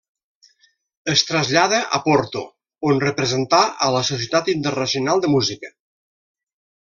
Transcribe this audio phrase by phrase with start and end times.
[1.11, 2.41] Es trasllada a Porto
[2.91, 3.59] on representà
[3.89, 5.71] a la Societat Internacional de Música.